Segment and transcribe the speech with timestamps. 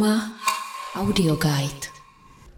[0.00, 0.32] Kouma
[0.94, 1.86] Audio Guide.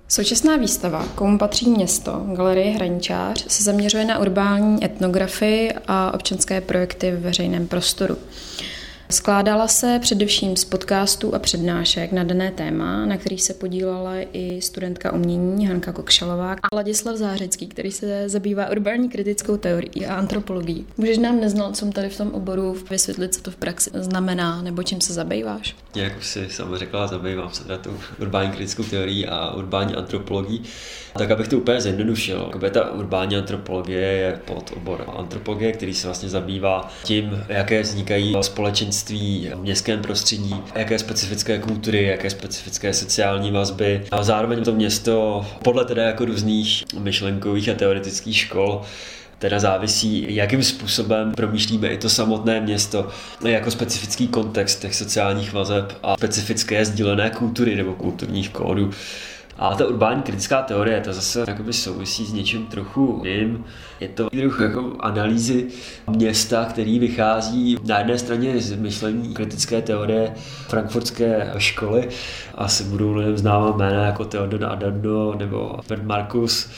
[0.09, 7.11] Současná výstava Komu patří město, Galerie Hraničář, se zaměřuje na urbální etnografii a občanské projekty
[7.11, 8.17] v veřejném prostoru.
[9.13, 14.63] Skládala se především z podcastů a přednášek na dané téma, na kterých se podílela i
[14.63, 20.87] studentka umění Hanka Kokšalová a Ladislav Zářecký, který se zabývá urbání kritickou teorií a antropologií.
[20.97, 25.01] Můžeš nám neznalcům tady v tom oboru vysvětlit, co to v praxi znamená, nebo čím
[25.01, 25.77] se zabýváš?
[25.95, 30.63] Jak už si sama řekla, zabývám se teda tou urbání kritickou teorií a urbání antropologií.
[31.19, 36.07] Tak abych to úplně zjednodušil, jakoby ta urbání antropologie je pod obor antropologie, který se
[36.07, 43.51] vlastně zabývá tím, jaké vznikají společenství v městském prostředí, jaké specifické kultury, jaké specifické sociální
[43.51, 44.05] vazby.
[44.11, 48.83] A zároveň to město podle teda jako různých myšlenkových a teoretických škol
[49.43, 53.09] teda závisí, jakým způsobem promýšlíme i to samotné město
[53.45, 58.91] jako specifický kontext těch sociálních vazeb a specifické sdílené kultury nebo kulturních kódů.
[59.59, 63.65] A ta urbání kritická teorie, ta zase jakoby souvisí s něčím trochu jiným.
[64.01, 65.67] Je to druh jako analýzy
[66.11, 70.35] města, který vychází na jedné straně z myšlení kritické teorie
[70.69, 72.09] frankfurtské školy.
[72.55, 76.71] Asi budou lidem známá jména jako Theodor Adorno nebo Bert Marcus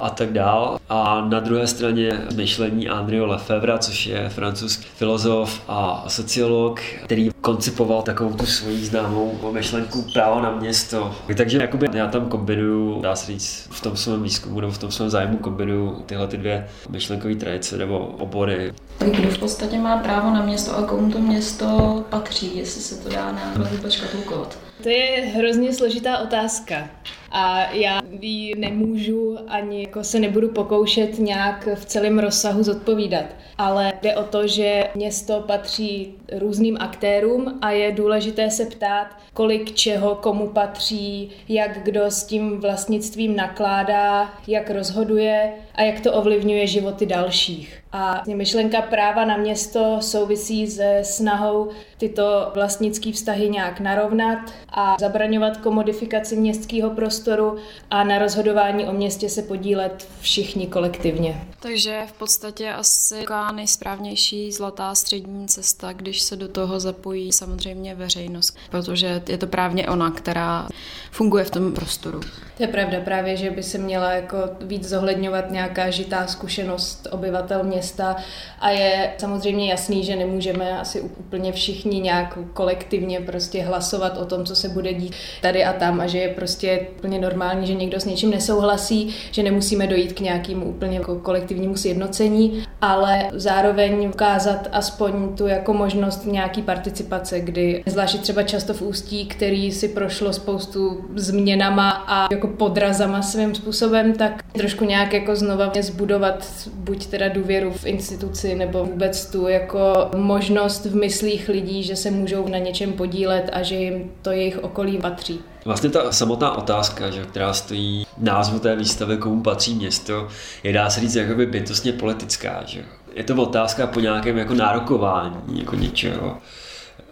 [0.00, 0.78] a tak dál.
[0.88, 8.02] A na druhé straně myšlení Andrio Lefebvre, což je francouzský filozof a sociolog, který koncipoval
[8.02, 11.14] takovou tu svoji známou myšlenku práva na město.
[11.36, 14.90] Takže jakoby já tam kombinuju, dá se říct, v tom svém výzkumu nebo v tom
[14.90, 18.72] svém zájmu kombinuju tyhle ty dvě myšlenkové tradice nebo obory.
[18.98, 23.08] Kdo v podstatě má právo na město a komu to město patří, jestli se to
[23.08, 24.69] dá na vůbec škatulkovat?
[24.82, 26.90] To je hrozně složitá otázka
[27.30, 33.24] a já ji nemůžu ani jako se nebudu pokoušet nějak v celém rozsahu zodpovídat.
[33.58, 39.74] Ale jde o to, že město patří různým aktérům a je důležité se ptát, kolik
[39.74, 46.66] čeho komu patří, jak kdo s tím vlastnictvím nakládá, jak rozhoduje a jak to ovlivňuje
[46.66, 47.80] životy dalších.
[47.92, 54.38] A myšlenka práva na město souvisí se snahou tyto vlastnické vztahy nějak narovnat
[54.68, 57.56] a zabraňovat komodifikaci městského prostoru
[57.90, 61.40] a na rozhodování o městě se podílet všichni kolektivně.
[61.60, 63.24] Takže v podstatě asi
[63.54, 69.88] nejsprávnější zlatá střední cesta, když se do toho zapojí samozřejmě veřejnost, protože je to právě
[69.88, 70.68] ona, která
[71.10, 72.20] funguje v tom prostoru.
[72.56, 77.64] To je pravda právě, že by se měla jako víc zohledňovat nějaká žitá zkušenost obyvatel
[77.64, 78.16] města
[78.60, 84.44] a je samozřejmě jasný, že nemůžeme asi úplně všichni nějak kolektivně prostě hlasovat o tom,
[84.44, 88.00] co se bude dít tady a tam a že je prostě úplně normální, že někdo
[88.00, 94.68] s něčím nesouhlasí, že nemusíme dojít k nějakému úplně jako kolektivnímu sjednocení, ale zároveň ukázat
[94.72, 100.32] aspoň tu jako možnost nějaký participace, kdy zvláště třeba často v Ústí, který si prošlo
[100.32, 107.28] spoustu změnama a jako podrazama svým způsobem, tak trošku nějak jako znova zbudovat buď teda
[107.28, 112.58] důvěru v instituci nebo vůbec tu jako možnost v myslích lidí, že se můžou na
[112.58, 115.40] něčem podílet a že jim to jejich okolí patří.
[115.64, 120.28] Vlastně ta samotná otázka, že, která stojí názvu té výstavy, komu patří město,
[120.62, 122.62] je dá se říct jakoby bytostně politická.
[122.66, 122.84] Že?
[123.14, 126.36] Je to otázka po nějakém jako nárokování jako něčeho.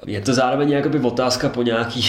[0.06, 2.04] Je to zároveň jakoby otázka po nějaký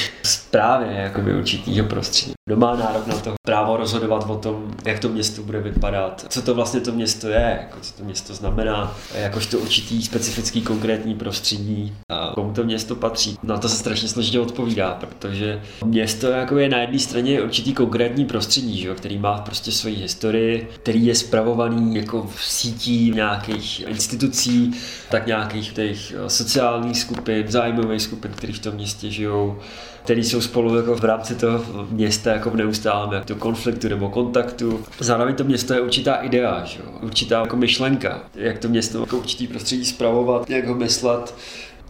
[0.50, 2.34] zprávě jakoby určitýho prostředí.
[2.46, 6.42] Kdo má nárok na to právo rozhodovat o tom, jak to město bude vypadat, co
[6.42, 11.94] to vlastně to město je, jako co to město znamená, jakožto určitý specifický konkrétní prostředí.
[12.12, 13.38] A komu to město patří.
[13.44, 18.26] Na to se strašně složitě odpovídá, protože město jako je na jedné straně určitý konkrétní
[18.26, 24.72] prostředí, že, který má prostě svoji historii, který je spravovaný jako v sítí nějakých institucí,
[25.10, 29.60] tak nějakých těch sociálních skupin, zájmových skupin, které v tom městě žijou,
[30.10, 34.10] který jsou spolu jako v rámci toho města jako v neustálém jak to konfliktu nebo
[34.10, 34.84] kontaktu.
[35.00, 36.80] Zároveň to město je určitá idea, že?
[37.02, 41.36] určitá jako myšlenka, jak to město jako určitý prostředí zpravovat, jak ho myslet,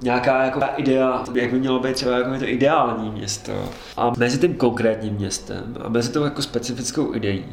[0.01, 3.69] nějaká jako idea, jak by mělo být třeba jako to ideální město.
[3.97, 7.45] A mezi tím konkrétním městem a mezi tou jako specifickou ideí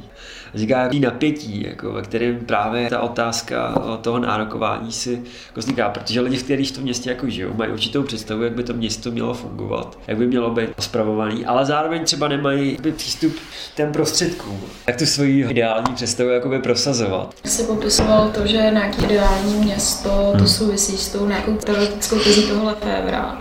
[0.56, 6.20] vzniká jaký napětí, jako, ve kterém právě ta otázka toho nárokování si jako vzniká, protože
[6.20, 9.35] lidi, kteří v tom městě jako žijou, mají určitou představu, jak by to město mělo
[9.35, 13.32] fungovat, jak by mělo být spravovaný, ale zároveň třeba nemají přístup
[13.73, 17.35] k těm prostředkům, jak tu svoji ideální představu jakoby prosazovat.
[17.44, 20.49] Jsi popisoval to, že nějaký ideální město, to hmm.
[20.49, 23.41] souvisí s tou nějakou teoretickou tezí toho Lefebvra.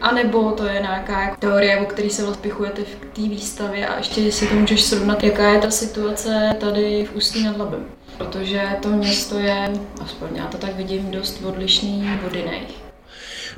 [0.00, 4.32] A nebo to je nějaká teorie, o který se odpichujete v té výstavě a ještě
[4.32, 7.84] si to můžeš srovnat, jaká je ta situace tady v Ústí nad Labem.
[8.18, 9.72] Protože to město je,
[10.04, 12.84] aspoň já to tak vidím, dost odlišný od jiných.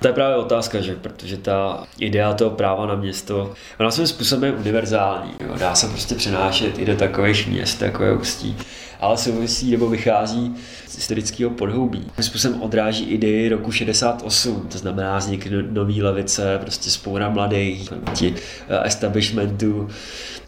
[0.01, 0.95] To je právě otázka, že?
[0.95, 5.35] protože ta idea toho práva na město, ona svým způsobem je univerzální.
[5.41, 5.55] Jo?
[5.59, 8.57] Dá se prostě přenášet i do takových měst, jako je Ústí
[9.01, 10.55] ale souvisí nebo vychází
[10.89, 12.07] z historického podhoubí.
[12.21, 18.35] Způsobem odráží idei roku 68, to znamená vznik no- nový levice, prostě spoura mladých proti
[18.69, 19.89] eh, establishmentu.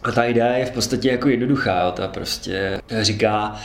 [0.03, 1.91] A ta idea je v podstatě jako jednoduchá, jo?
[1.91, 3.59] ta prostě říká,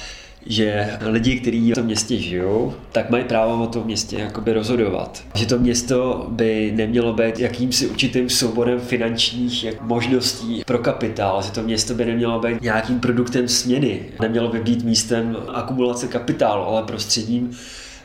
[0.47, 5.25] že lidi, kteří v tom městě žijou, tak mají právo o tom městě jakoby rozhodovat.
[5.35, 11.53] Že to město by nemělo být jakýmsi určitým souborem finančních jak možností pro kapitál, že
[11.53, 16.83] to město by nemělo být nějakým produktem směny, nemělo by být místem akumulace kapitálu, ale
[16.83, 17.51] prostředím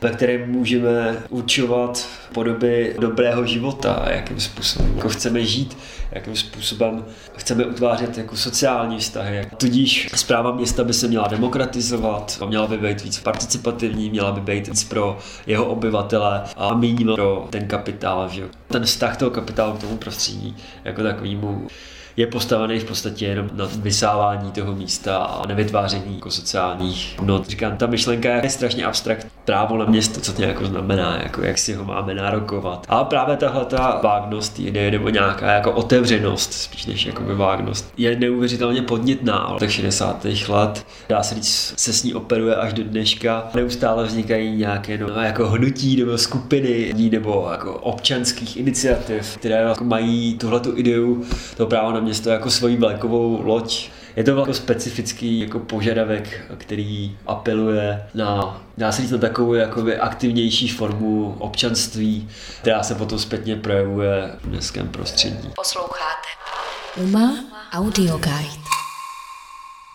[0.02, 5.78] ve kterém můžeme určovat podoby dobrého života jakým způsobem jako chceme žít,
[6.12, 7.04] jakým způsobem
[7.36, 9.46] chceme utvářet jako sociální vztahy.
[9.56, 14.68] Tudíž zpráva města by se měla demokratizovat, měla by být víc participativní, měla by být
[14.68, 18.28] víc pro jeho obyvatele a méně pro ten kapitál.
[18.28, 18.48] Že?
[18.68, 21.66] Ten vztah toho kapitálu k tomu prostředí jako takovýmu
[22.16, 27.76] je postavený v podstatě jenom na vysávání toho místa a nevytváření jako sociálních No, Říkám,
[27.76, 29.26] ta myšlenka je strašně abstrakt.
[29.44, 32.86] Právo na město, co to jako znamená, jako jak si ho máme nárokovat.
[32.88, 38.16] A právě tahle ta vágnost ideje nebo nějaká jako otevřenost, spíš než jako vágnost, je
[38.16, 39.48] neuvěřitelně podnětná.
[39.48, 40.26] Od těch 60.
[40.48, 43.48] let, dá se říct, se s ní operuje až do dneška.
[43.54, 50.34] Neustále vznikají nějaké no, jako hnutí nebo skupiny nebo jako občanských iniciativ, které jako mají
[50.38, 51.24] tuhletu ideu
[51.56, 53.88] toho práva na město jako svoji vlajkovou loď.
[54.16, 59.98] Je to jako specifický jako požadavek, který apeluje na, dá se říct, na takovou jakoby
[59.98, 62.28] aktivnější formu občanství,
[62.60, 65.50] která se potom zpětně projevuje v městském prostředí.
[65.56, 66.28] Posloucháte.
[66.96, 67.34] Uma
[67.72, 68.79] Audio Guide.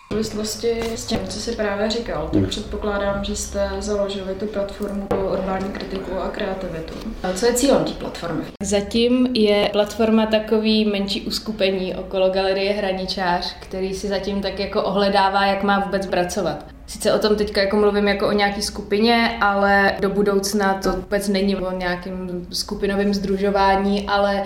[0.06, 5.06] V souvislosti s tím, co jsi právě říkal, tak předpokládám, že jste založili tu platformu
[5.06, 6.94] pro urbání kritiku a kreativitu.
[7.22, 8.44] A co je cílem té platformy?
[8.62, 15.46] Zatím je platforma takový menší uskupení okolo galerie Hraničář, který si zatím tak jako ohledává,
[15.46, 16.64] jak má vůbec pracovat.
[16.86, 21.28] Sice o tom teďka jako mluvím jako o nějaký skupině, ale do budoucna to vůbec
[21.28, 24.42] není o nějakým skupinovém združování, ale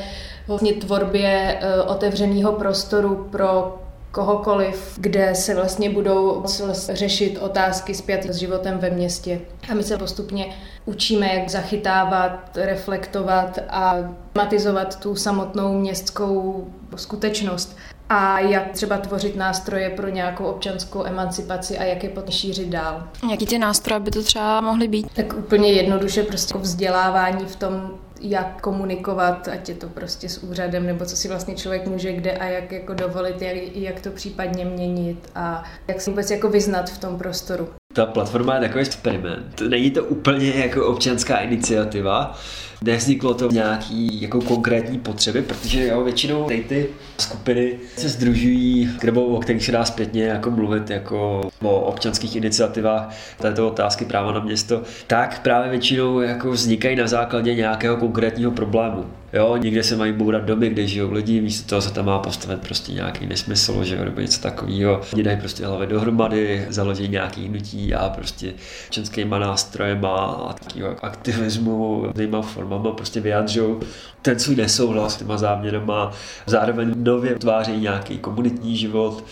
[0.47, 3.79] vlastně tvorbě eh, otevřeného prostoru pro
[4.13, 6.45] kohokoliv, kde se vlastně budou
[6.93, 9.41] řešit otázky zpět s životem ve městě.
[9.71, 10.47] A my se postupně
[10.85, 13.97] učíme, jak zachytávat, reflektovat a
[14.35, 16.67] matizovat tu samotnou městskou
[16.97, 17.77] skutečnost
[18.09, 23.09] a jak třeba tvořit nástroje pro nějakou občanskou emancipaci a jak je potom šířit dál.
[23.31, 25.07] Jaký ty nástroje by to třeba mohly být?
[25.17, 30.87] Tak úplně jednoduše prostě vzdělávání v tom, jak komunikovat, ať je to prostě s úřadem,
[30.87, 34.65] nebo co si vlastně člověk může kde a jak jako dovolit, jak, jak to případně
[34.65, 37.69] měnit a jak se vůbec jako vyznat v tom prostoru.
[37.93, 39.61] Ta platforma je takový experiment.
[39.69, 42.39] Není to úplně jako občanská iniciativa,
[42.85, 46.87] Nevzniklo to nějaký jako konkrétní potřeby, protože jo, většinou tady ty
[47.19, 53.15] skupiny se združují, nebo o kterých se dá zpětně jako mluvit jako o občanských iniciativách
[53.39, 59.05] této otázky práva na město, tak právě většinou jako vznikají na základě nějakého konkrétního problému.
[59.33, 62.61] Jo, někde se mají bourat domy, kde žijou lidi, místo toho se tam má postavit
[62.61, 65.01] prostě nějaký nesmysl, že jo, nebo něco takového.
[65.13, 68.53] Oni dají prostě hlavy dohromady, založí nějaký hnutí a prostě
[68.91, 73.77] členskýma nástrojema a takového aktivismu, různýma formama prostě vyjadřují
[74.23, 76.13] ten svůj nesouhlas s těma záměrama,
[76.47, 79.25] zároveň nově tváří nějaký komunitní život,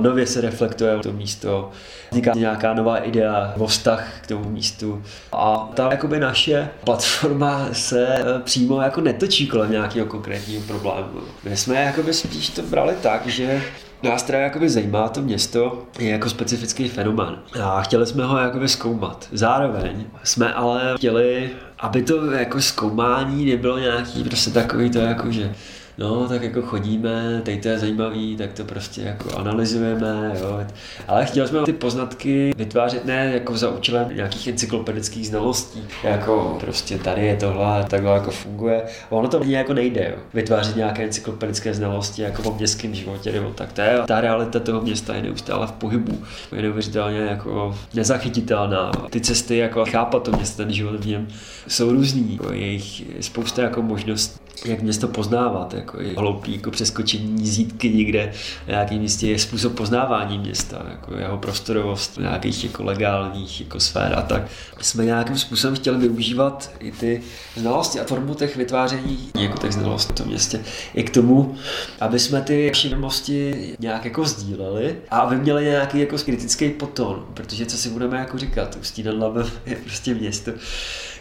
[0.00, 1.70] nově se reflektuje to místo,
[2.10, 5.02] vzniká nějaká nová idea o vztah k tomu místu
[5.32, 11.20] a ta jakoby naše platforma se eh, přímo jako netočí kolem nějakého konkrétního problému.
[11.44, 13.62] My jsme jakoby spíš to brali tak, že
[14.02, 18.68] nás teda jakoby zajímá to město je jako specifický fenomén a chtěli jsme ho jakoby
[18.68, 19.28] zkoumat.
[19.32, 21.50] Zároveň jsme ale chtěli,
[21.82, 25.54] aby to jako zkoumání nebylo nějaký prostě takový to jako, že
[25.98, 30.60] no tak jako chodíme, teď to je zajímavý, tak to prostě jako analyzujeme, jo.
[31.08, 36.98] Ale chtěli jsme ty poznatky vytvářet ne jako za účelem nějakých encyklopedických znalostí, jako prostě
[36.98, 38.82] tady je tohle, takhle jako funguje.
[39.10, 40.22] Ono to jako nejde, jo.
[40.34, 43.72] Vytvářet nějaké encyklopedické znalosti jako o městském životě nebo tak.
[43.72, 46.18] To je, ta realita toho města je neustále v pohybu.
[46.56, 48.92] Je neuvěřitelně jako nezachytitelná.
[49.10, 51.28] Ty cesty jako chápat to město, ten život v něm
[51.68, 52.32] jsou různý.
[52.32, 57.90] Jako je jich spousta jako možností jak město poznávat, jako je hloupý jako přeskočení zítky
[57.90, 58.32] někde
[58.68, 64.14] na nějakém místě je způsob poznávání města, jako jeho prostorovost, nějakých jako legálních jako sfér
[64.16, 64.42] a tak.
[64.80, 67.22] Jsme nějakým způsobem chtěli využívat i ty
[67.56, 70.60] znalosti a formu těch vytváření jako těch znalostí v tom městě
[70.94, 71.54] i k tomu,
[72.00, 77.66] aby jsme ty všimnosti nějak jako sdíleli a aby měli nějaký jako kritický poton, protože
[77.66, 80.50] co si budeme jako říkat, Ústí nad je prostě město,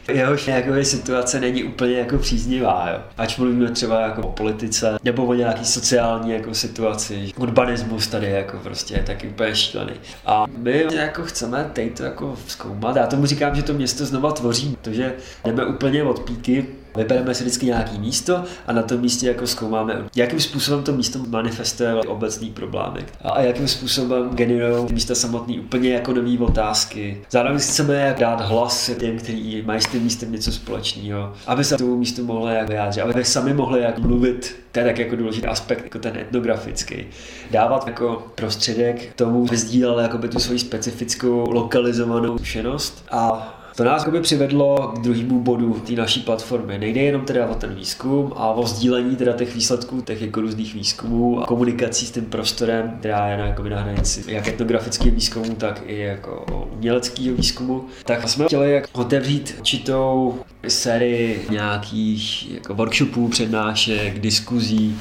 [0.08, 3.00] jehož nějaké situace není úplně jako příznivá, jo.
[3.17, 7.31] Ač mluvíme třeba jako o politice, nebo o nějaký sociální jako situaci.
[7.38, 9.93] Urbanismus tady jako prostě je taky úplně šílený.
[10.25, 12.96] A my jako chceme tady to jako zkoumat.
[12.96, 15.13] Já tomu říkám, že to město znova tvoří, protože
[15.46, 20.03] jdeme úplně od píky Vybereme si vždycky nějaký místo a na tom místě jako zkoumáme,
[20.15, 26.13] jakým způsobem to místo manifestuje obecný problémy a jakým způsobem generují místa samotný úplně jako
[26.13, 27.21] nové otázky.
[27.29, 31.98] Zároveň chceme dát hlas těm, kteří mají s tím místem něco společného, aby se tomu
[31.98, 35.83] místu mohli jak vyjádřit, aby sami mohli jak mluvit to je tak jako důležitý aspekt,
[35.83, 37.05] jako ten etnografický.
[37.51, 44.21] Dávat jako prostředek tomu, vyzdílel jakoby tu svoji specifickou lokalizovanou zkušenost a to nás by
[44.21, 46.77] přivedlo k druhému bodu té naší platformy.
[46.77, 50.73] Nejde jenom teda o ten výzkum a o sdílení teda těch výsledků, těch jako různých
[50.73, 55.55] výzkumů a komunikací s tím prostorem, která je na, jako na hranici jak etnografického výzkumu,
[55.55, 57.85] tak i jako uměleckého výzkumu.
[58.05, 64.97] Tak jsme chtěli jak otevřít určitou sérii nějakých jako workshopů, přednášek, diskuzí,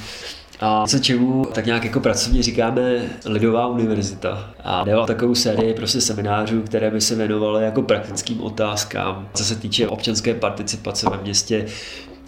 [0.61, 4.51] a co čemu tak nějak jako pracovně říkáme Lidová univerzita.
[4.65, 9.57] A dělal takovou sérii prostě seminářů, které by se věnovaly jako praktickým otázkám, co se
[9.57, 11.67] týče občanské participace ve městě,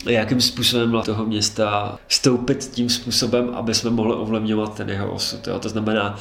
[0.06, 5.46] jakým způsobem toho města vstoupit tím způsobem, aby jsme mohli ovlivňovat ten jeho osud.
[5.46, 5.58] Jo?
[5.58, 6.18] To znamená,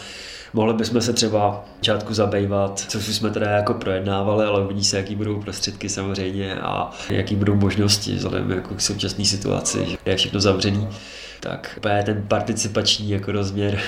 [0.53, 5.15] Mohli bychom se třeba čátku zabývat, což jsme teda jako projednávali, ale uvidí se, jaký
[5.15, 10.39] budou prostředky samozřejmě a jaký budou možnosti vzhledem jako k současné situaci, že je všechno
[10.39, 10.88] zavřený.
[11.39, 13.79] Tak ten participační jako rozměr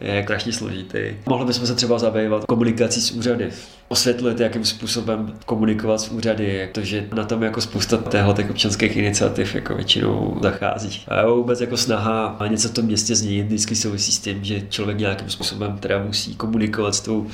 [0.00, 0.98] je strašně složitý.
[1.26, 3.50] Mohli bychom se třeba zabývat komunikací s úřady,
[3.88, 9.74] osvětlit, jakým způsobem komunikovat s úřady, protože na tom jako spousta téhle občanských iniciativ jako
[9.74, 11.02] většinou zachází.
[11.08, 14.98] A vůbec jako snaha něco v tom městě změnit vždycky souvisí s tím, že člověk
[14.98, 17.26] nějakým způsobem teda musí komunikovat s tou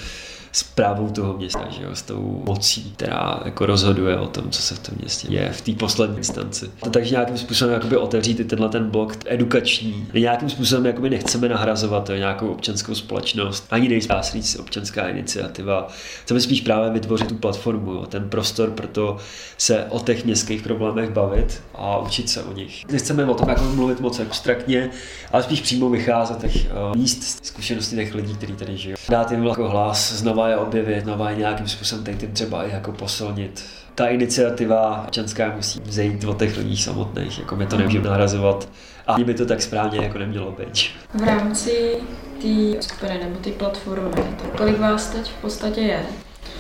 [0.57, 4.75] zprávou toho města, že jo, s tou mocí, která jako rozhoduje o tom, co se
[4.75, 6.71] v tom městě je v té poslední instanci.
[6.85, 10.07] To takže nějakým způsobem jakoby otevřít i tenhle ten blok edukační.
[10.15, 15.89] Nějakým způsobem jakoby nechceme nahrazovat to nějakou občanskou společnost, ani nejsme říct občanská iniciativa.
[16.23, 19.17] Chceme spíš právě vytvořit tu platformu, jo, ten prostor pro to
[19.59, 22.85] se o těch městských problémech bavit a učit se o nich.
[22.91, 24.91] Nechceme o tom jako mluvit moc abstraktně,
[25.33, 28.97] ale spíš přímo vycházet těch uh, míst, zkušeností těch lidí, kteří tady žijou.
[29.09, 32.71] Dát jim jako hlas, znova je objevit, nová je nějakým způsobem tady tím třeba i
[32.71, 33.65] jako posilnit.
[33.95, 38.69] Ta iniciativa občanská musí vzejít od těch lidí samotných, jako my to nemůžeme nahrazovat
[39.07, 40.85] a ani by to tak správně jako nemělo být.
[41.15, 41.95] V rámci
[42.43, 46.03] té skupiny nebo té platformy, to kolik vás teď v podstatě je?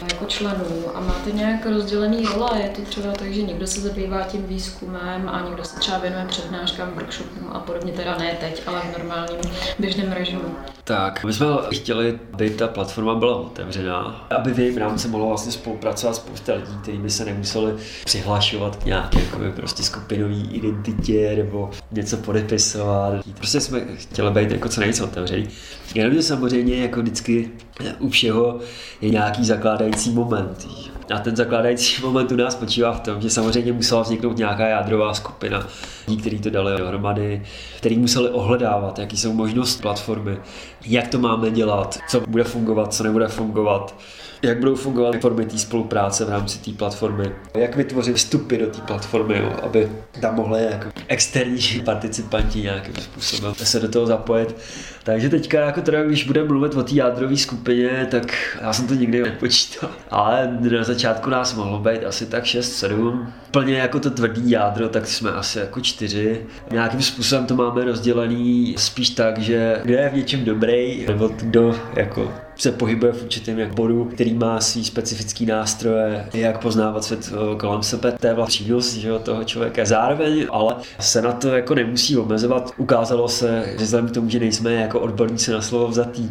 [0.03, 2.61] Jako členů a máte nějak rozdělený role?
[2.63, 6.25] Je to třeba tak, že někdo se zabývá tím výzkumem a někdo se třeba věnuje
[6.29, 9.41] přednáškám, workshopům a podobně, teda ne teď, ale v normálním
[9.79, 10.55] běžném režimu.
[10.85, 15.53] Tak, my jsme chtěli, aby ta platforma byla otevřená, aby v jejím rámci mohlo vlastně
[15.53, 17.75] spolupracovat spousta lidí, kteří by se nemuseli
[18.05, 23.25] přihlašovat k nějaké jakoby, prostě skupinové identitě nebo něco podepisovat.
[23.37, 25.49] Prostě jsme chtěli být jako co nejvíce otevřený.
[25.95, 27.51] Jenomže samozřejmě jako vždycky
[27.99, 28.59] u všeho
[29.01, 30.69] je nějaký zakládající moment.
[31.15, 35.15] A ten zakládající moment u nás spočívá v tom, že samozřejmě musela vzniknout nějaká jádrová
[35.15, 35.67] skupina
[36.09, 37.43] lidí, kteří to dali dohromady,
[37.77, 40.39] který museli ohledávat, jaký jsou možnosti platformy,
[40.87, 43.95] jak to máme dělat, co bude fungovat, co nebude fungovat
[44.43, 48.81] jak budou fungovat formy té spolupráce v rámci té platformy, jak vytvořit vstupy do té
[48.81, 49.89] platformy, jo, aby
[50.21, 54.57] tam mohli jako externí participanti nějakým způsobem se do toho zapojit.
[55.03, 58.95] Takže teďka, jako teda, když budeme mluvit o té jádrové skupině, tak já jsem to
[58.95, 59.91] nikdy nepočítal.
[60.11, 63.27] Ale na začátku nás mohlo být asi tak 6-7.
[63.51, 66.47] Plně jako to tvrdý jádro, tak jsme asi jako čtyři.
[66.71, 71.75] Nějakým způsobem to máme rozdělený spíš tak, že kdo je v něčem dobrý, nebo kdo
[71.97, 77.33] jako se pohybuje v určitém jak bodu, který má svý specifický nástroje, jak poznávat svět
[77.33, 79.85] eh, kolem sebe, to je vlastně přínos že jo, toho člověka.
[79.85, 82.73] Zároveň ale se na to jako nemusí omezovat.
[82.77, 86.31] Ukázalo se, že vzhledem k tomu, že nejsme jako odborníci na slovo vzatý,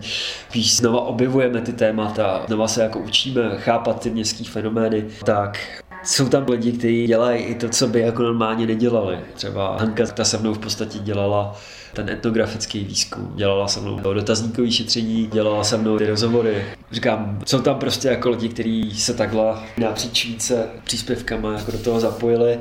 [0.51, 5.59] když znova objevujeme ty témata, znova se jako učíme chápat ty městské fenomény, tak
[6.05, 9.19] jsou tam lidi, kteří dělají i to, co by jako normálně nedělali.
[9.33, 11.55] Třeba Hanka, ta se mnou v podstatě dělala
[11.93, 13.31] ten etnografický výzkum.
[13.35, 16.65] Dělala se mnou dotazníkový šetření, dělala se mnou ty rozhovory.
[16.91, 21.99] Říkám, jsou tam prostě jako lidi, kteří se takhle napříč více příspěvkama jako do toho
[21.99, 22.59] zapojili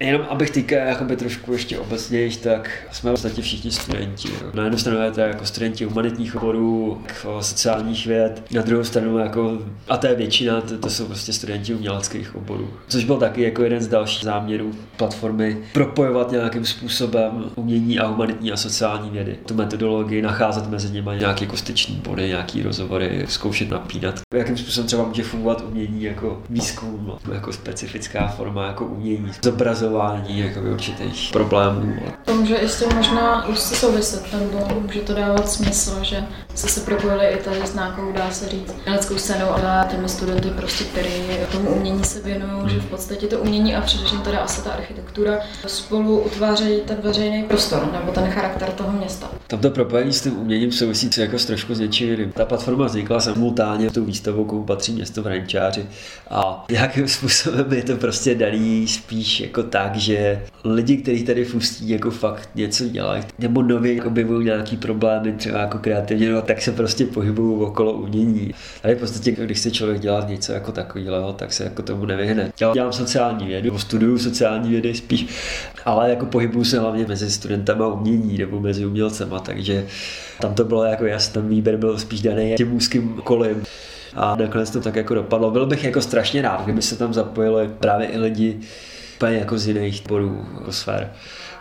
[0.00, 4.28] Jenom abych teďka jakoby trošku ještě obecněji, tak jsme v podstatě všichni studenti.
[4.28, 4.50] Jo.
[4.54, 7.02] Na jednu stranu je to jako studenti humanitních oborů,
[7.40, 11.74] sociálních věd, na druhou stranu jako, a to je většina, to, to jsou prostě studenti
[11.74, 12.70] uměleckých oborů.
[12.88, 18.52] Což byl taky jako jeden z dalších záměrů platformy propojovat nějakým způsobem umění a humanitní
[18.52, 19.38] a sociální vědy.
[19.46, 24.20] Tu metodologii nacházet mezi nimi nějaké kostyční body, nějaký rozhovory, zkoušet napínat.
[24.34, 29.30] Jakým způsobem třeba může fungovat umění jako výzkum, jako specifická forma jako umění.
[29.42, 31.96] Zobrazovat vykazování jakoby určitých problémů.
[32.24, 36.24] To může ještě možná už se souviset, nebo může to dávat smysl, že
[36.54, 40.50] se se propojili i tady s nějakou, dá se říct, uměleckou scénou a těmi studenty,
[40.50, 41.10] prostě, který
[41.52, 42.68] tomu umění se věnují, hmm.
[42.68, 47.42] že v podstatě to umění a především teda asi ta architektura spolu utvářejí ten veřejný
[47.42, 49.30] prostor nebo ten charakter toho města.
[49.46, 52.32] Tam to propojení s tím uměním souvisí jako s trošku s něčím jiným.
[52.32, 55.86] Ta platforma vznikla simultánně tou výstavou, komu patří město v Hrančáři
[56.30, 61.88] a nějakým způsobem je to prostě daný spíš jako tak, že lidi, kteří tady fustí
[61.88, 66.72] jako fakt něco dělají, nebo nově objevují nějaký problémy, třeba jako kreativně, no, tak se
[66.72, 68.54] prostě pohybují okolo umění.
[68.82, 72.52] Tady v podstatě, když se člověk dělá něco jako takového, tak se jako tomu nevyhne.
[72.60, 75.26] Já dělám sociální vědu, studuju sociální vědy spíš,
[75.84, 79.86] ale jako pohybuju se hlavně mezi studentama umění nebo mezi umělcema, takže
[80.40, 83.62] tam to bylo jako jasný, ten výběr byl spíš daný tím úzkým kolem
[84.14, 85.50] a nakonec to tak jako dopadlo.
[85.50, 88.60] Byl bych jako strašně rád, kdyby se tam zapojili právě i lidi,
[89.16, 91.10] úplně jako z jiných bodů sfér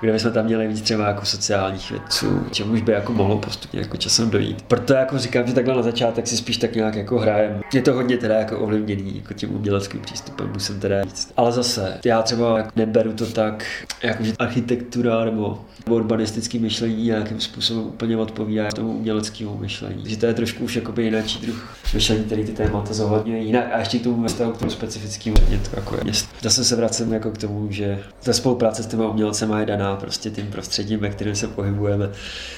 [0.01, 3.97] kde bychom tam měli víc třeba jako sociálních vědců, už by jako mohlo postupně jako
[3.97, 4.61] časem dojít.
[4.61, 7.61] Proto jako říkám, že takhle na začátek si spíš tak nějak jako hrajem.
[7.73, 11.33] Je to hodně teda jako ovlivněný jako tím uměleckým přístupem, musím teda říct.
[11.37, 13.65] Ale zase, já třeba jako neberu to tak,
[14.03, 20.03] jako že architektura nebo urbanistický myšlení nějakým způsobem úplně odpovídá tomu uměleckému myšlení.
[20.05, 23.79] Že to je trošku už jakoby jiný druh myšlení, který ty témata zohledňuje jinak a
[23.79, 25.35] ještě k tomu vztahu k tomu specifickému
[25.75, 26.13] jako je.
[26.41, 30.29] Zase se vracím jako k tomu, že ta spolupráce s těma umělcema je daná prostě
[30.29, 32.09] tím prostředím, ve kterém se pohybujeme,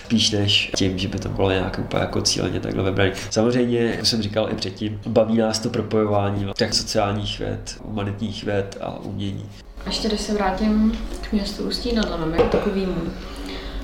[0.06, 3.12] spíš než tím, že by to bylo nějak úplně jako cíleně takhle vybrané.
[3.30, 8.78] Samozřejmě, jak jsem říkal i předtím, baví nás to propojování těch sociálních věd, humanitních věd
[8.82, 9.50] a umění.
[9.86, 10.98] Ještě když se vrátím
[11.30, 13.02] k městu Ústí nad Labem, jako takovýmu,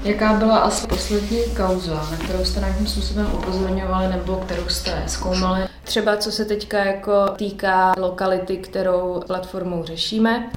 [0.03, 5.67] Jaká byla asi poslední kauza, na kterou jste nějakým způsobem upozorňovali nebo kterou jste zkoumali?
[5.83, 10.49] Třeba co se teďka jako týká lokality, kterou platformou řešíme,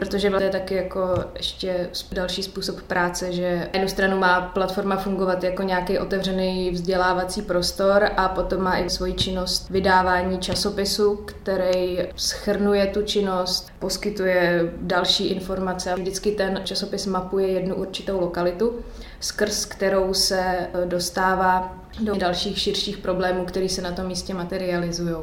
[0.00, 5.44] protože to je taky jako ještě další způsob práce, že jednu stranu má platforma fungovat
[5.44, 12.86] jako nějaký otevřený vzdělávací prostor a potom má i svoji činnost vydávání časopisu, který schrnuje
[12.86, 15.94] tu činnost, poskytuje další informace.
[15.94, 18.80] Vždycky ten časopis mapuje jednu určitou lokalitu,
[19.20, 25.16] skrz kterou se dostává do dalších širších problémů, které se na tom místě materializují.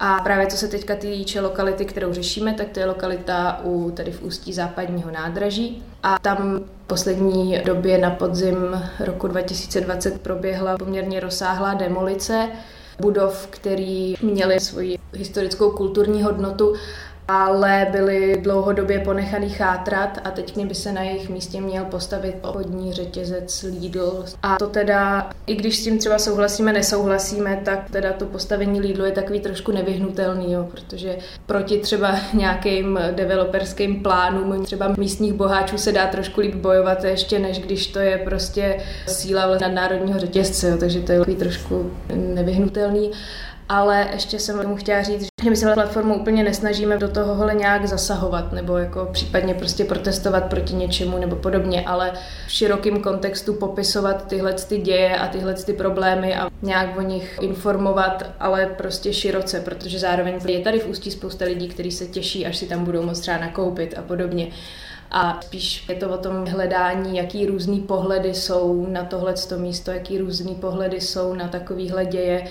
[0.00, 4.12] A právě co se teďka týče lokality, kterou řešíme, tak to je lokalita u, tady
[4.12, 5.82] v ústí západního nádraží.
[6.02, 8.56] A tam v poslední době na podzim
[9.00, 12.48] roku 2020 proběhla poměrně rozsáhlá demolice
[13.00, 16.74] budov, který měly svoji historickou kulturní hodnotu
[17.28, 22.92] ale byly dlouhodobě ponechaný chátrat a teď by se na jejich místě měl postavit obchodní
[22.92, 24.24] řetězec Lidl.
[24.42, 29.04] A to teda, i když s tím třeba souhlasíme, nesouhlasíme, tak teda to postavení Lidlu
[29.04, 35.92] je takový trošku nevyhnutelný, jo, protože proti třeba nějakým developerským plánům třeba místních boháčů se
[35.92, 41.00] dá trošku líp bojovat ještě, než když to je prostě síla nadnárodního řetězce, jo, takže
[41.00, 43.10] to je takový trošku nevyhnutelný
[43.68, 47.86] ale ještě jsem tomu chtěla říct, že my se platformu úplně nesnažíme do tohohle nějak
[47.86, 52.12] zasahovat nebo jako případně prostě protestovat proti něčemu nebo podobně, ale
[52.46, 57.38] v širokém kontextu popisovat tyhle ty děje a tyhle ty problémy a nějak o nich
[57.40, 62.46] informovat, ale prostě široce, protože zároveň je tady v Ústí spousta lidí, kteří se těší,
[62.46, 64.48] až si tam budou moct třeba nakoupit a podobně.
[65.10, 70.18] A spíš je to o tom hledání, jaký různý pohledy jsou na tohle místo, jaký
[70.18, 72.44] různý pohledy jsou na takovýhle děje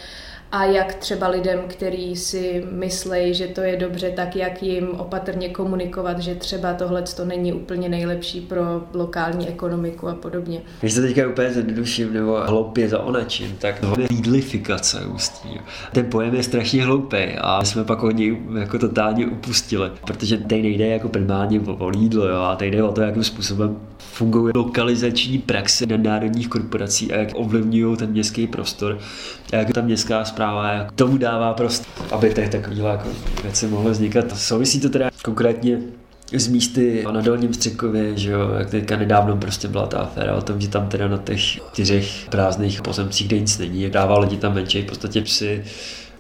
[0.51, 5.49] a jak třeba lidem, kteří si myslejí, že to je dobře, tak jak jim opatrně
[5.49, 8.61] komunikovat, že třeba tohle to není úplně nejlepší pro
[8.93, 10.61] lokální ekonomiku a podobně.
[10.79, 15.59] Když se teďka úplně zjednoduším nebo hloupě zaonačím, tak to je jídlifikace ústí.
[15.91, 20.37] Ten pojem je strašně hloupý a my jsme pak od něj jako totálně upustili, protože
[20.37, 24.53] tady nejde jako primárně o jídlo, jo, a tady jde o to, jakým způsobem fungují
[24.55, 28.99] lokalizační praxe národních korporací a jak ovlivňují ten městský prostor
[29.53, 33.09] a jak ta městská zpráva jak tomu dává prostě, aby tady takovýhle jako
[33.43, 34.37] věci mohly vznikat.
[34.37, 35.79] Souvisí to teda konkrétně
[36.33, 40.41] z místy na Dolním Střekově, že jo, jak teďka nedávno prostě byla ta aféra o
[40.41, 44.53] tom, že tam teda na těch čtyřech prázdných pozemcích, kde nic není, dává lidi tam
[44.53, 45.63] venčej v podstatě psy,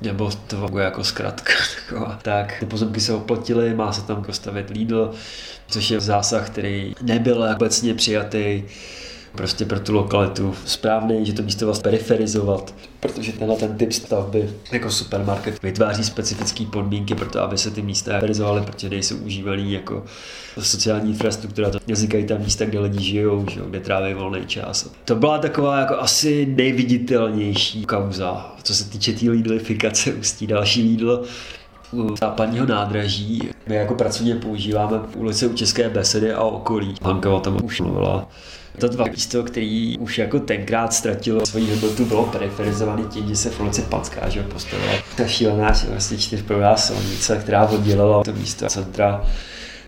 [0.01, 1.53] nebo to jako zkratka.
[1.89, 2.19] Taková.
[2.21, 5.11] Tak ty pozemky se oplatily, má se tam postavit Lidl,
[5.67, 8.63] což je zásah, který nebyl obecně přijatý
[9.37, 14.49] prostě pro tu lokalitu správný, že to místo vlastně periferizovat, protože tenhle ten typ stavby
[14.71, 19.73] jako supermarket vytváří specifické podmínky pro to, aby se ty místa periferizovaly, protože nejsou užívaný
[19.73, 20.03] jako
[20.59, 21.69] sociální infrastruktura.
[21.69, 24.89] To vznikají tam místa, kde lidi žijou, že, kde tráví volný čas.
[25.05, 30.47] To byla taková jako asi nejviditelnější kauza, co se týče té tý lidlifikace ústí.
[30.47, 31.23] Další lídl
[31.91, 33.49] u západního nádraží.
[33.67, 36.95] My jako pracovně používáme ulice u České besedy a okolí.
[37.01, 38.27] Hanka o tom už mluvila.
[38.79, 43.49] To dva místo, který už jako tenkrát ztratilo svoji hodnotu, bylo periferizovaný tím, že se
[43.49, 49.23] v ulici Panská že postavila ta šílená vlastně čtyřprová silnice, která oddělala to místo centra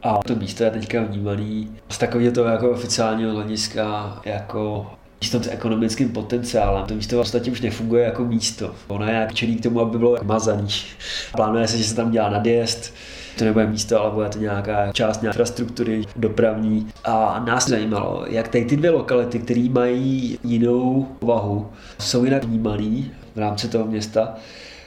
[0.04, 5.47] a to místo je teďka vnímaný z takového toho jako oficiálního hlediska jako místo s
[5.47, 6.86] ekonomickým potenciálem.
[6.86, 8.75] To místo v podstatě už nefunguje jako místo.
[8.88, 10.67] Ono je čelí k tomu, aby bylo mazaný.
[11.36, 12.93] Plánuje se, že se tam dělá nadjezd,
[13.39, 16.88] to nebude místo, ale bude to nějaká část nějaké infrastruktury dopravní.
[17.04, 23.12] A nás zajímalo, jak tady ty dvě lokality, které mají jinou vahu, jsou jinak vnímaný
[23.36, 24.36] v rámci toho města,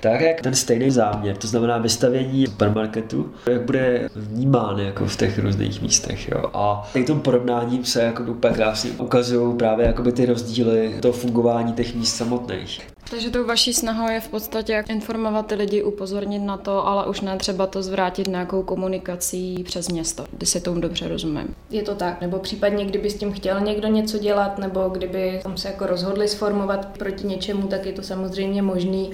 [0.02, 5.38] tak jak ten stejný záměr, to znamená vystavění supermarketu, jak bude vnímán jako v těch
[5.38, 6.28] různých místech.
[6.28, 6.50] Jo.
[6.54, 11.72] A tady tom porovnáním se jako úplně krásně ukazují právě jakoby ty rozdíly toho fungování
[11.72, 12.80] těch míst samotných.
[13.10, 17.06] Takže tou vaší snahou je v podstatě jak informovat ty lidi, upozornit na to, ale
[17.06, 21.54] už ne třeba to zvrátit nějakou komunikací přes město, když si tomu dobře rozumím.
[21.70, 25.56] Je to tak, nebo případně kdyby s tím chtěl někdo něco dělat, nebo kdyby tam
[25.56, 29.10] se jako rozhodli sformovat proti něčemu, tak je to samozřejmě možný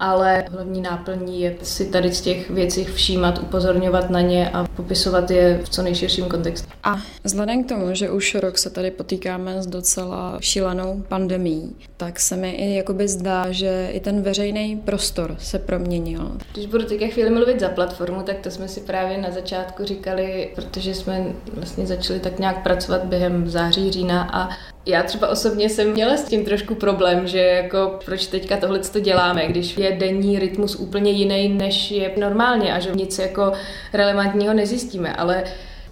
[0.00, 5.30] ale hlavní náplní je si tady z těch věcí všímat, upozorňovat na ně a popisovat
[5.30, 6.68] je v co nejširším kontextu.
[6.84, 12.20] A vzhledem k tomu, že už rok se tady potýkáme s docela šílenou pandemí, tak
[12.20, 16.32] se mi i jakoby zdá, že i ten veřejný prostor se proměnil.
[16.52, 20.50] Když budu teďka chvíli mluvit za platformu, tak to jsme si právě na začátku říkali,
[20.54, 24.48] protože jsme vlastně začali tak nějak pracovat během září, října a
[24.88, 29.00] já třeba osobně jsem měla s tím trošku problém, že jako proč teďka tohle to
[29.00, 33.52] děláme, když je denní rytmus úplně jiný, než je normálně a že nic jako
[33.92, 35.44] relevantního nezjistíme, ale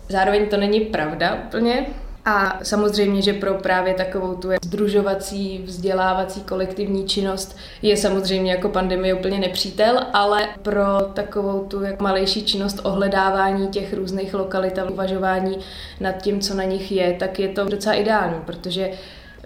[0.08, 1.86] zároveň to není pravda úplně,
[2.28, 9.14] a samozřejmě, že pro právě takovou tu združovací, vzdělávací kolektivní činnost je samozřejmě jako pandemie
[9.14, 10.82] úplně nepřítel, ale pro
[11.14, 15.58] takovou tu jak malejší činnost ohledávání těch různých lokalit a uvažování
[16.00, 18.90] nad tím, co na nich je, tak je to docela ideální, protože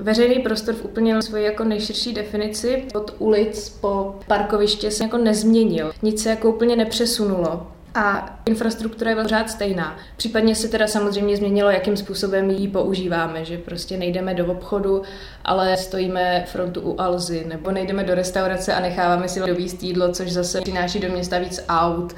[0.00, 5.92] Veřejný prostor v úplně svoji jako nejširší definici od ulic po parkoviště se jako nezměnil.
[6.02, 7.66] Nic se jako úplně nepřesunulo.
[7.94, 9.96] A infrastruktura je pořád stejná.
[10.16, 15.02] Případně se teda samozřejmě změnilo, jakým způsobem ji používáme, že prostě nejdeme do obchodu,
[15.44, 20.32] ale stojíme frontu u Alzy, nebo nejdeme do restaurace a necháváme si dovíst jídlo, což
[20.32, 22.14] zase přináší do města víc aut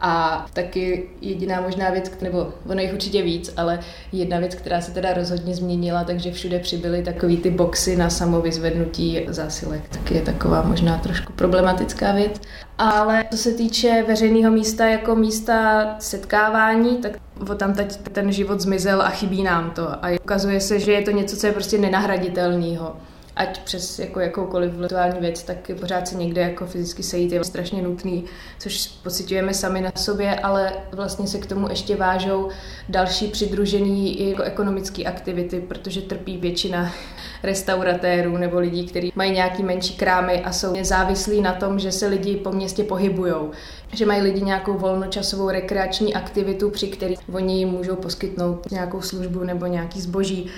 [0.00, 3.80] a taky jediná možná věc, nebo ono jich určitě víc, ale
[4.12, 9.20] jedna věc, která se teda rozhodně změnila, takže všude přibyly takový ty boxy na samovyzvednutí
[9.28, 9.88] zásilek.
[9.88, 12.40] Taky je taková možná trošku problematická věc.
[12.78, 17.12] Ale co se týče veřejného místa jako místa setkávání, tak
[17.56, 20.04] tam teď ten život zmizel a chybí nám to.
[20.04, 22.96] A ukazuje se, že je to něco, co je prostě nenahraditelného
[23.36, 27.82] ať přes jako jakoukoliv virtuální věc, tak pořád se někde jako fyzicky sejít je strašně
[27.82, 28.24] nutný,
[28.58, 32.48] což pocitujeme sami na sobě, ale vlastně se k tomu ještě vážou
[32.88, 36.92] další přidružený i jako ekonomické aktivity, protože trpí většina
[37.42, 42.06] restauratérů nebo lidí, kteří mají nějaký menší krámy a jsou závislí na tom, že se
[42.06, 43.50] lidi po městě pohybujou.
[43.92, 49.66] Že mají lidi nějakou volnočasovou rekreační aktivitu, při které oni můžou poskytnout nějakou službu nebo
[49.66, 50.50] nějaký zboží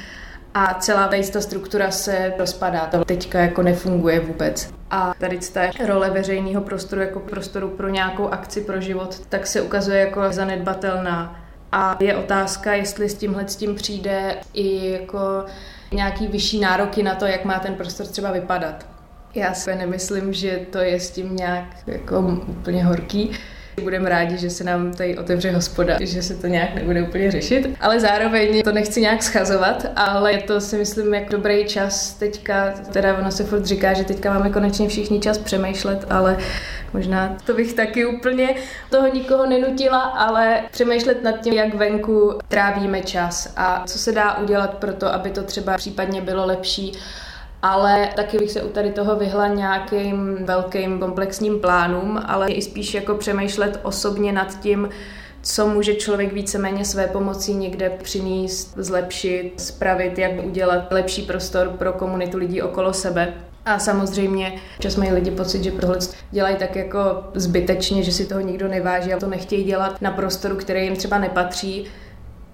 [0.56, 2.86] a celá tady ta struktura se rozpadá.
[2.86, 4.70] To teďka jako nefunguje vůbec.
[4.90, 9.60] A tady ta role veřejného prostoru jako prostoru pro nějakou akci pro život, tak se
[9.60, 11.40] ukazuje jako zanedbatelná.
[11.72, 15.44] A je otázka, jestli s tímhle s tím přijde i jako
[15.92, 18.86] nějaký vyšší nároky na to, jak má ten prostor třeba vypadat.
[19.34, 23.30] Já si nemyslím, že to je s tím nějak jako úplně horký.
[23.82, 27.76] Budeme rádi, že se nám tady otevře hospoda, že se to nějak nebude úplně řešit,
[27.80, 32.74] ale zároveň to nechci nějak schazovat, ale je to si myslím jak dobrý čas teďka,
[32.92, 36.38] teda ono se furt říká, že teďka máme konečně všichni čas přemýšlet, ale
[36.92, 38.54] možná to bych taky úplně
[38.90, 44.38] toho nikoho nenutila, ale přemýšlet nad tím, jak venku trávíme čas a co se dá
[44.38, 46.92] udělat pro to, aby to třeba případně bylo lepší
[47.66, 52.94] ale taky bych se u tady toho vyhla nějakým velkým komplexním plánům, ale i spíš
[52.94, 54.88] jako přemýšlet osobně nad tím,
[55.42, 61.92] co může člověk víceméně své pomocí někde přinést, zlepšit, spravit, jak udělat lepší prostor pro
[61.92, 63.34] komunitu lidí okolo sebe.
[63.64, 65.98] A samozřejmě čas mají lidi pocit, že tohle
[66.30, 67.00] dělají tak jako
[67.34, 71.18] zbytečně, že si toho nikdo neváží a to nechtějí dělat na prostoru, který jim třeba
[71.18, 71.86] nepatří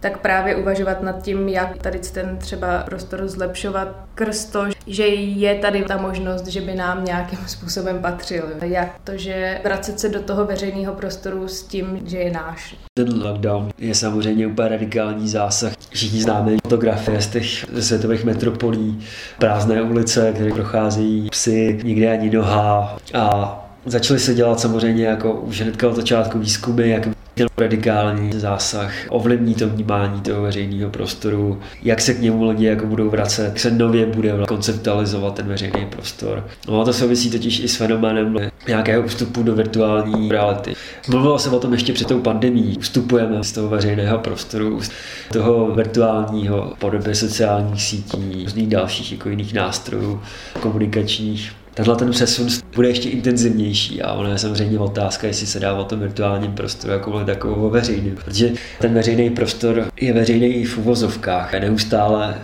[0.02, 5.54] tak právě uvažovat nad tím, jak tady ten třeba prostor zlepšovat krz to, že je
[5.54, 8.44] tady ta možnost, že by nám nějakým způsobem patřil.
[8.62, 12.76] Jak to, že vracet se do toho veřejného prostoru s tím, že je náš.
[12.98, 15.72] Ten lockdown je samozřejmě úplně radikální zásah.
[15.90, 19.04] Všichni známe fotografie z těch světových metropolí,
[19.38, 25.60] prázdné ulice, které procházejí psy, nikde ani noha a Začaly se dělat samozřejmě jako už
[25.60, 32.00] hnedka od začátku výzkumy, jak ten radikální zásah ovlivní to vnímání toho veřejného prostoru, jak
[32.00, 36.46] se k němu lidi jako budou vracet, jak se nově bude konceptualizovat ten veřejný prostor.
[36.68, 38.36] No a to souvisí totiž i s fenoménem
[38.68, 40.74] nějakého vstupu do virtuální reality.
[41.08, 42.76] Mluvilo se o tom ještě před tou pandemí.
[42.80, 44.90] Vstupujeme z toho veřejného prostoru, z
[45.32, 50.20] toho virtuálního podoby sociálních sítí, různých dalších jako jiných nástrojů
[50.60, 55.74] komunikačních tenhle ten přesun bude ještě intenzivnější a ono je samozřejmě otázka, jestli se dá
[55.74, 58.10] o tom virtuálním prostoru jako takovou veřejný.
[58.10, 62.34] Protože ten veřejný prostor je veřejný v uvozovkách, je neustále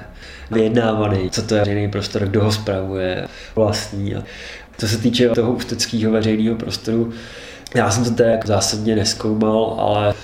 [0.51, 4.14] vyjednávaný, co to je veřejný prostor, kdo ho spravuje, vlastní.
[4.14, 4.23] A
[4.79, 7.12] co se týče toho ústeckého veřejného prostoru,
[7.75, 10.14] já jsem to jako zásadně neskoumal, ale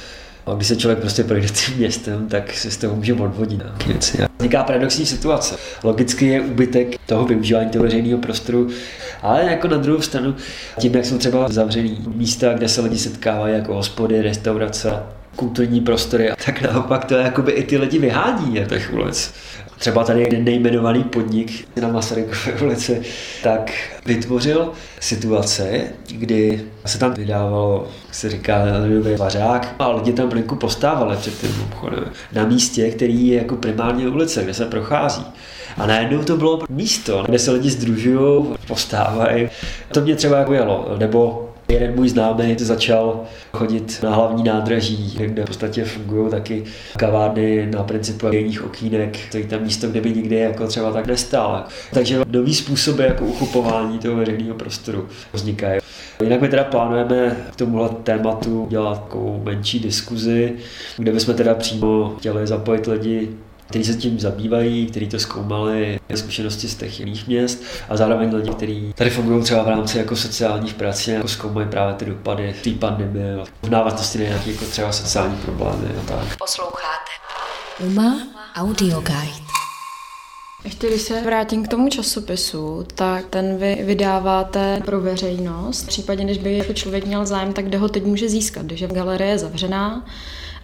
[0.47, 3.87] a když se člověk prostě projde tím městem, tak si z toho může odvodit nějaké
[3.87, 4.19] věci.
[4.39, 5.57] Vzniká paradoxní situace.
[5.83, 8.69] Logicky je úbytek toho využívání toho veřejného prostoru,
[9.23, 10.35] ale jako na druhou stranu,
[10.79, 14.93] tím, jak jsou třeba zavřený místa, kde se lidi setkávají, jako hospody, restaurace,
[15.37, 19.35] kulturní prostory, tak naopak to jakoby i ty lidi vyhání je těch ulic.
[19.85, 23.03] Třeba tady jeden nejmenovaný podnik na Masarykové ulici,
[23.43, 23.73] tak
[24.07, 30.57] vytvořil situace, kdy se tam vydávalo, jak se říká, lidový vařák a lidi tam venku
[30.57, 32.05] postávali před tím obchodem.
[32.33, 35.27] Na místě, který je jako primárně ulice, kde se prochází.
[35.77, 39.49] A najednou to bylo místo, kde se lidi združují, postávají.
[39.93, 40.97] To mě třeba jako jelo.
[40.99, 46.65] Nebo Jeden můj známý začal chodit na hlavní nádraží, kde v podstatě fungují taky
[46.97, 51.07] kavárny na principu jiných okýnek, to je tam místo, kde by nikdy jako třeba tak
[51.07, 51.65] nestál.
[51.93, 55.81] Takže nový způsoby jako uchopování toho veřejného prostoru vznikají.
[56.23, 60.53] Jinak my teda plánujeme k tomuhle tématu dělat takovou menší diskuzi,
[60.97, 63.29] kde bychom teda přímo chtěli zapojit lidi
[63.67, 68.51] kteří se tím zabývají, kteří to zkoumali, zkušenosti z těch jiných měst a zároveň lidi,
[68.51, 72.71] kteří tady fungují třeba v rámci jako sociálních prací, jako zkoumají právě ty dopady té
[72.71, 76.39] pandemie v návaznosti na nějaké jako třeba sociální problémy a tak.
[76.39, 77.11] Posloucháte.
[77.81, 78.19] Uma
[78.57, 79.45] Audio Guide.
[80.65, 85.83] Ještě když se vrátím k tomu časopisu, tak ten vy vydáváte pro veřejnost.
[85.83, 88.81] V případě, když by jako člověk měl zájem, tak kde ho teď může získat, když
[88.81, 90.05] je galerie je zavřená,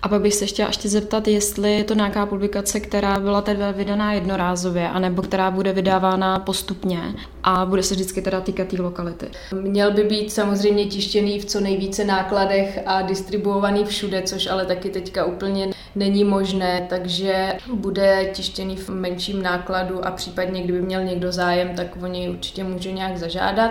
[0.02, 3.70] a pak bych se chtěla ještě zeptat, jestli je to nějaká publikace, která byla teda
[3.70, 7.00] vydaná jednorázově, anebo která bude vydávána postupně
[7.42, 9.26] a bude se vždycky teda týkat té lokality.
[9.60, 14.90] Měl by být samozřejmě tištěný v co nejvíce nákladech a distribuovaný všude, což ale taky
[14.90, 21.32] teďka úplně není možné, takže bude tištěný v menším nákladu a případně, kdyby měl někdo
[21.32, 23.70] zájem, tak o něj určitě může nějak zažádat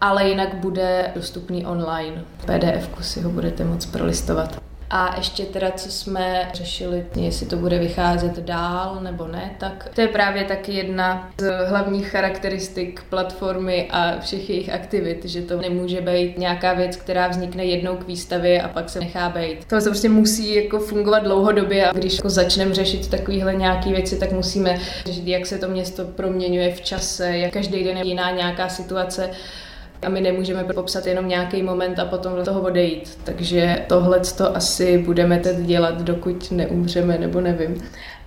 [0.00, 2.24] ale jinak bude dostupný online.
[2.46, 4.67] PDF si ho budete moc prolistovat.
[4.90, 10.00] A ještě teda, co jsme řešili, jestli to bude vycházet dál nebo ne, tak to
[10.00, 16.00] je právě taky jedna z hlavních charakteristik platformy a všech jejich aktivit, že to nemůže
[16.00, 19.64] být nějaká věc, která vznikne jednou k výstavě a pak se nechá být.
[19.64, 24.18] To se prostě musí jako fungovat dlouhodobě a když jako začneme řešit takovéhle nějaké věci,
[24.18, 28.30] tak musíme řešit, jak se to město proměňuje v čase, jak každý den je jiná
[28.30, 29.30] nějaká situace
[30.02, 33.18] a my nemůžeme popsat jenom nějaký moment a potom do toho odejít.
[33.24, 37.82] Takže tohle to asi budeme teď dělat, dokud neumřeme, nebo nevím.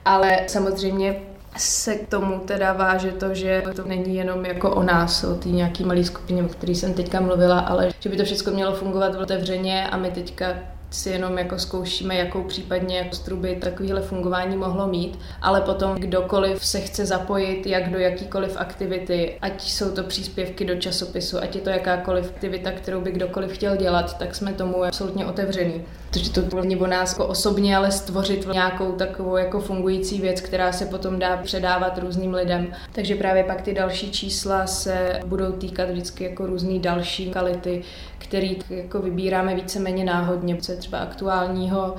[0.06, 1.16] Ale samozřejmě
[1.58, 5.50] se k tomu teda váže to, že to není jenom jako o nás, o té
[5.50, 9.16] nějaký malé skupině, o které jsem teďka mluvila, ale že by to všechno mělo fungovat
[9.16, 10.58] otevřeně a my teďka
[10.92, 16.66] si jenom jako zkoušíme, jakou případně jako struby takovéhle fungování mohlo mít, ale potom kdokoliv
[16.66, 21.62] se chce zapojit jak do jakýkoliv aktivity, ať jsou to příspěvky do časopisu, ať je
[21.62, 25.86] to jakákoliv aktivita, kterou by kdokoliv chtěl dělat, tak jsme tomu absolutně otevřený.
[26.12, 30.72] Protože to není o nás jako osobně, ale stvořit nějakou takovou jako fungující věc, která
[30.72, 32.68] se potom dá předávat různým lidem.
[32.92, 37.84] Takže právě pak ty další čísla se budou týkat vždycky jako různý další kality,
[38.18, 41.96] který jako vybíráme víceméně náhodně, co je třeba aktuálního,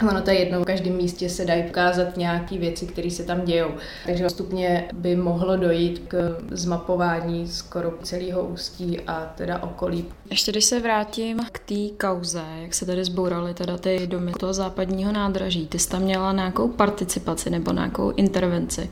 [0.00, 3.44] Ono to je jedno, v každém místě se dají ukázat nějaké věci, které se tam
[3.44, 3.70] dějou.
[4.06, 10.04] Takže postupně by mohlo dojít k zmapování skoro celého ústí a teda okolí.
[10.30, 14.52] Ještě když se vrátím k té kauze, jak se tady zbouraly teda ty domy toho
[14.52, 18.90] západního nádraží, ty jsi tam měla nějakou participaci nebo nějakou intervenci.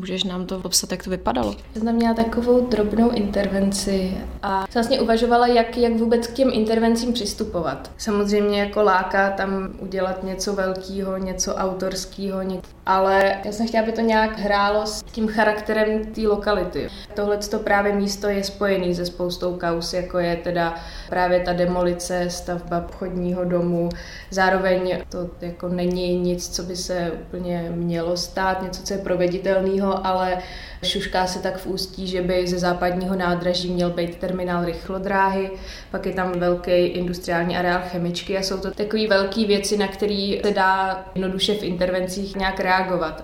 [0.00, 1.54] Můžeš nám to popsat, jak to vypadalo?
[1.74, 7.12] Já jsem měla takovou drobnou intervenci a vlastně uvažovala, jak, jak vůbec k těm intervencím
[7.12, 7.90] přistupovat.
[7.98, 12.42] Samozřejmě jako láká tam udělat něco velkého, něco autorského,
[12.86, 16.88] ale já jsem chtěla, aby to nějak hrálo s tím charakterem té lokality.
[17.14, 20.74] Tohle to právě místo je spojený se spoustou kaus, jako je teda
[21.08, 23.88] právě ta demolice, stavba obchodního domu.
[24.30, 30.06] Zároveň to jako není nic, co by se úplně mělo stát, něco, co je proveditelného,
[30.06, 30.38] ale
[30.82, 35.50] šušká se tak v ústí, že by ze západního nádraží měl být terminál rychlodráhy,
[35.90, 40.38] pak je tam velký industriální areál chemičky a jsou to takové velké věci, na které
[40.44, 42.79] se dá jednoduše v intervencích nějak reagovat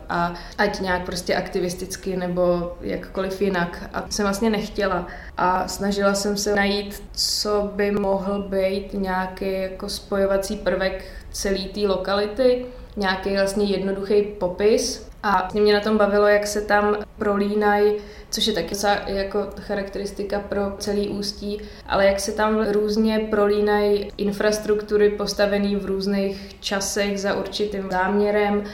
[0.09, 3.91] a ať nějak prostě aktivisticky nebo jakkoliv jinak.
[3.93, 9.53] A to jsem vlastně nechtěla a snažila jsem se najít, co by mohl být nějaký
[9.53, 12.67] jako spojovací prvek celé té lokality,
[12.97, 15.07] nějaký vlastně jednoduchý popis.
[15.23, 17.93] A mě na tom bavilo, jak se tam prolínají,
[18.31, 18.75] což je taky
[19.07, 26.57] jako charakteristika pro celý ústí, ale jak se tam různě prolínají infrastruktury postavené v různých
[26.61, 28.65] časech za určitým záměrem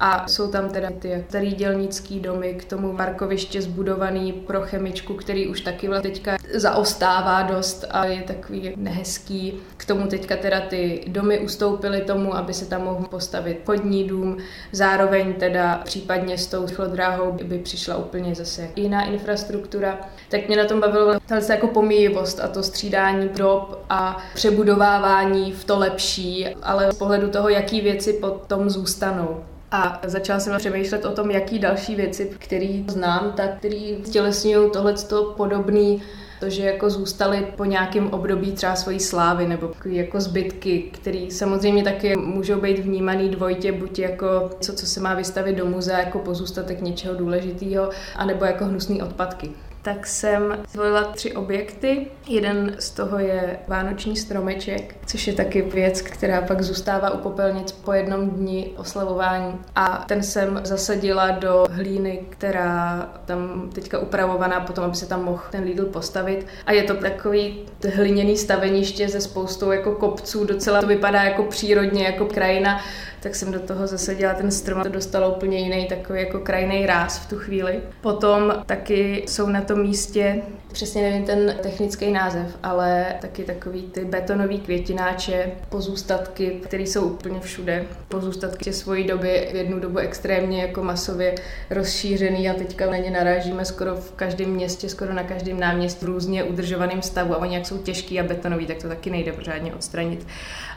[0.00, 5.48] a jsou tam teda ty starý dělnický domy, k tomu parkoviště zbudovaný pro chemičku, který
[5.48, 9.54] už taky teďka zaostává dost a je takový nehezký.
[9.76, 14.36] K tomu teďka teda ty domy ustoupily tomu, aby se tam mohl postavit chodní dům.
[14.72, 20.00] Zároveň teda případně s tou rychlodráhou by přišla úplně zase jiná infrastruktura.
[20.28, 25.64] Tak mě na tom bavilo tahle jako pomíjivost a to střídání dob a přebudovávání v
[25.64, 29.44] to lepší, ale z pohledu toho, jaký věci potom zůstanou.
[29.72, 35.34] A začala jsem přemýšlet o tom, jaký další věci, které znám, tak který stělesňují tohleto
[35.36, 36.02] podobný
[36.40, 41.84] to, že jako zůstaly po nějakém období třeba svojí slávy nebo jako zbytky, které samozřejmě
[41.84, 46.18] taky můžou být vnímaný dvojitě, buď jako něco, co se má vystavit do muzea jako
[46.18, 49.50] pozůstatek něčeho důležitého, anebo jako hnusné odpadky
[49.82, 52.06] tak jsem zvolila tři objekty.
[52.26, 57.72] Jeden z toho je vánoční stromeček, což je taky věc, která pak zůstává u popelnic
[57.72, 59.54] po jednom dni oslavování.
[59.76, 65.42] A ten jsem zasadila do hlíny, která tam teďka upravovaná potom, aby se tam mohl
[65.50, 66.46] ten Lidl postavit.
[66.66, 67.58] A je to takový
[67.94, 72.80] hliněný staveniště ze spoustou jako kopců, docela to vypadá jako přírodně, jako krajina
[73.22, 76.86] tak jsem do toho zasadila ten strom a to dostalo úplně jiný takový jako krajný
[76.86, 77.80] ráz v tu chvíli.
[78.00, 84.04] Potom taky jsou na tom místě, přesně nevím ten technický název, ale taky takový ty
[84.04, 87.84] betonový květináče, pozůstatky, které jsou úplně všude.
[88.08, 91.34] Pozůstatky svojí doby v jednu dobu extrémně jako masově
[91.70, 96.08] rozšířený a teďka na ně narážíme skoro v každém městě, skoro na každém náměstí v
[96.08, 99.74] různě udržovaném stavu a oni jak jsou těžký a betonový, tak to taky nejde pořádně
[99.74, 100.26] odstranit.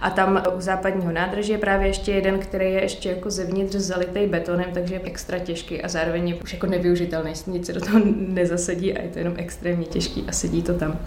[0.01, 4.25] A tam u západního nádraží je právě ještě jeden, který je ještě jako zevnitř zalitý
[4.27, 7.99] betonem, takže je extra těžký a zároveň je už jako nevyužitelný, nic se do toho
[8.15, 10.99] nezasadí a je to jenom extrémně těžký a sedí to tam.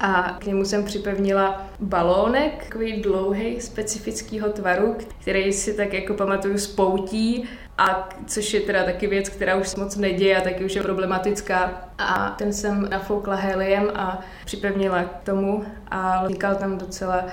[0.00, 6.58] A k němu jsem připevnila balónek, takový dlouhý, specifického tvaru, který si tak jako pamatuju
[6.58, 10.82] spoutí, a což je teda taky věc, která už moc neděje a taky už je
[10.82, 11.88] problematická.
[11.98, 17.26] A ten jsem nafoukla heliem a připevnila k tomu a vznikal tam docela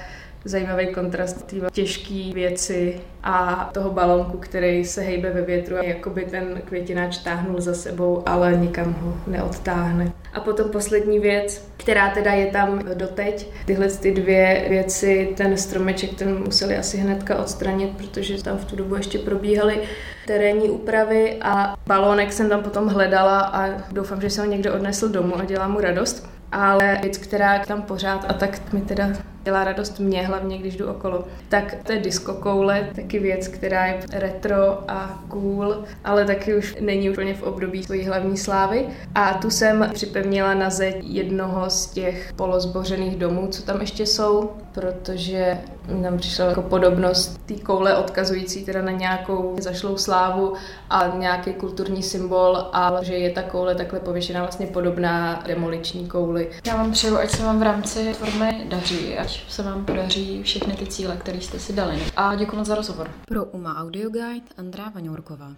[0.45, 6.25] zajímavý kontrast té těžké věci a toho balonku, který se hejbe ve větru a jakoby
[6.25, 10.11] ten květináč táhnul za sebou, ale nikam ho neodtáhne.
[10.33, 13.47] A potom poslední věc, která teda je tam doteď.
[13.65, 18.75] Tyhle ty dvě věci, ten stromeček, ten museli asi hnedka odstranit, protože tam v tu
[18.75, 19.81] dobu ještě probíhaly
[20.27, 25.09] terénní úpravy a balónek jsem tam potom hledala a doufám, že se ho někdo odnesl
[25.09, 26.29] domů a dělá mu radost.
[26.51, 29.09] Ale věc, která tam pořád a tak mi teda
[29.43, 31.23] dělá radost mě, hlavně když jdu okolo.
[31.49, 36.75] Tak to je disco koule, taky věc, která je retro a cool, ale taky už
[36.79, 38.85] není úplně v období svojí hlavní slávy.
[39.15, 44.51] A tu jsem připevnila na zeď jednoho z těch polozbořených domů, co tam ještě jsou,
[44.73, 45.57] protože
[46.03, 50.53] tam přišla jako podobnost té koule odkazující teda na nějakou zašlou slávu
[50.89, 56.49] a nějaký kulturní symbol a že je ta koule takhle pověšená vlastně podobná demoliční kouli.
[56.67, 60.75] Já vám přeju, ať se vám v rámci formy daří, ať se vám podaří všechny
[60.75, 62.03] ty cíle, které jste si dali.
[62.15, 63.11] A děkuji moc za rozhovor.
[63.25, 65.51] Pro UMA Audio Guide Andrá Vaňourková.